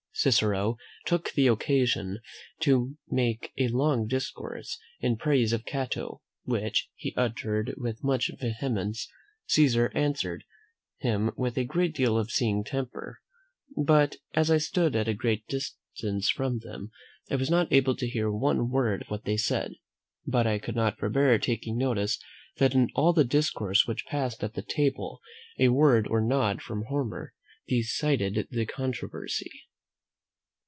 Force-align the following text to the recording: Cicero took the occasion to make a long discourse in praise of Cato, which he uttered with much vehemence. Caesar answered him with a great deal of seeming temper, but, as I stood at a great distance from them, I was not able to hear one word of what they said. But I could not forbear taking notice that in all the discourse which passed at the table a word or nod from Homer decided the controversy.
Cicero 0.13 0.77
took 1.05 1.31
the 1.31 1.47
occasion 1.47 2.19
to 2.59 2.97
make 3.09 3.53
a 3.57 3.69
long 3.69 4.05
discourse 4.07 4.77
in 4.99 5.15
praise 5.15 5.51
of 5.53 5.65
Cato, 5.65 6.21
which 6.43 6.89
he 6.95 7.13
uttered 7.15 7.73
with 7.77 8.03
much 8.03 8.29
vehemence. 8.39 9.09
Caesar 9.47 9.89
answered 9.95 10.43
him 10.97 11.31
with 11.37 11.57
a 11.57 11.63
great 11.63 11.95
deal 11.95 12.17
of 12.19 12.29
seeming 12.29 12.63
temper, 12.65 13.21
but, 13.81 14.17
as 14.33 14.51
I 14.51 14.57
stood 14.57 14.95
at 14.95 15.07
a 15.07 15.13
great 15.15 15.47
distance 15.47 16.29
from 16.29 16.59
them, 16.59 16.91
I 17.31 17.37
was 17.37 17.49
not 17.49 17.71
able 17.71 17.95
to 17.95 18.07
hear 18.07 18.29
one 18.29 18.69
word 18.69 19.03
of 19.03 19.07
what 19.09 19.23
they 19.23 19.37
said. 19.37 19.71
But 20.27 20.45
I 20.45 20.59
could 20.59 20.75
not 20.75 20.99
forbear 20.99 21.39
taking 21.39 21.77
notice 21.77 22.19
that 22.57 22.75
in 22.75 22.89
all 22.95 23.13
the 23.13 23.23
discourse 23.25 23.87
which 23.87 24.05
passed 24.05 24.43
at 24.43 24.53
the 24.55 24.61
table 24.61 25.21
a 25.57 25.69
word 25.69 26.05
or 26.07 26.19
nod 26.21 26.61
from 26.61 26.83
Homer 26.89 27.33
decided 27.65 28.49
the 28.51 28.65
controversy. 28.67 29.49